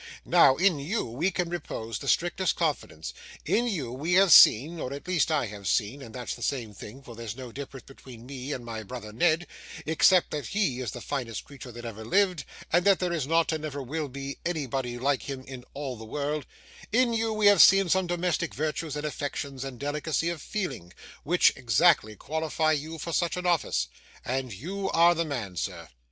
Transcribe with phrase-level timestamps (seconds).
[0.25, 3.13] Now, in you we can repose the strictest confidence;
[3.45, 6.73] in you we have seen or at least I have seen, and that's the same
[6.73, 9.45] thing, for there's no difference between me and my brother Ned,
[9.85, 13.51] except that he is the finest creature that ever lived, and that there is not,
[13.51, 16.47] and never will be, anybody like him in all the world
[16.91, 20.91] in you we have seen domestic virtues and affections, and delicacy of feeling,
[21.23, 23.87] which exactly qualify you for such an office.
[24.25, 25.89] And you are the man, sir.